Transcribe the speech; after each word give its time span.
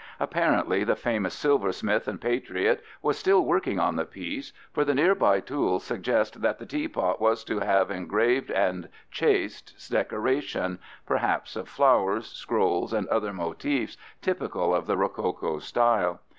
Apparently 0.19 0.83
the 0.83 0.95
famous 0.95 1.35
silversmith 1.35 2.07
and 2.07 2.19
patriot 2.19 2.81
was 3.03 3.19
still 3.19 3.45
working 3.45 3.79
on 3.79 3.97
the 3.97 4.03
piece, 4.03 4.51
for 4.73 4.83
the 4.83 4.95
nearby 4.95 5.39
tools 5.39 5.83
suggest 5.83 6.41
that 6.41 6.57
the 6.57 6.65
teapot 6.65 7.21
was 7.21 7.43
to 7.43 7.59
have 7.59 7.91
engraved 7.91 8.49
and 8.49 8.89
chased 9.11 9.75
decoration, 9.91 10.79
perhaps 11.05 11.55
of 11.55 11.69
flowers, 11.69 12.25
scrolls, 12.25 12.93
and 12.93 13.07
other 13.09 13.31
motifs 13.31 13.95
typical 14.23 14.73
of 14.73 14.87
the 14.87 14.97
rococo 14.97 15.59
style. 15.59 16.19